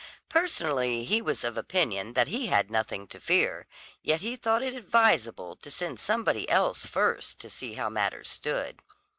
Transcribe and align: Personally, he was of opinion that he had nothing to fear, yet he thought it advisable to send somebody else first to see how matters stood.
Personally, 0.29 1.05
he 1.05 1.21
was 1.21 1.43
of 1.43 1.59
opinion 1.59 2.13
that 2.13 2.27
he 2.27 2.47
had 2.47 2.71
nothing 2.71 3.05
to 3.09 3.19
fear, 3.19 3.67
yet 4.01 4.19
he 4.21 4.35
thought 4.35 4.63
it 4.63 4.73
advisable 4.73 5.55
to 5.57 5.69
send 5.69 5.99
somebody 5.99 6.49
else 6.49 6.87
first 6.87 7.37
to 7.41 7.51
see 7.51 7.75
how 7.75 7.87
matters 7.87 8.27
stood. 8.29 8.79